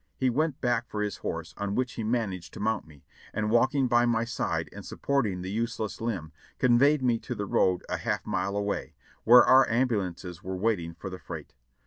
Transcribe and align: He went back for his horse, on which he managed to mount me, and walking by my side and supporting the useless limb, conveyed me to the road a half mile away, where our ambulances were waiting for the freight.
He 0.17 0.31
went 0.31 0.59
back 0.61 0.87
for 0.87 1.03
his 1.03 1.17
horse, 1.17 1.53
on 1.57 1.75
which 1.75 1.93
he 1.93 2.03
managed 2.03 2.55
to 2.55 2.59
mount 2.59 2.87
me, 2.87 3.05
and 3.35 3.51
walking 3.51 3.85
by 3.87 4.07
my 4.07 4.25
side 4.25 4.67
and 4.73 4.83
supporting 4.83 5.43
the 5.43 5.51
useless 5.51 6.01
limb, 6.01 6.31
conveyed 6.57 7.03
me 7.03 7.19
to 7.19 7.35
the 7.35 7.45
road 7.45 7.83
a 7.87 7.97
half 7.97 8.25
mile 8.25 8.57
away, 8.57 8.95
where 9.25 9.45
our 9.45 9.69
ambulances 9.69 10.41
were 10.43 10.57
waiting 10.57 10.95
for 10.95 11.11
the 11.11 11.19
freight. 11.19 11.53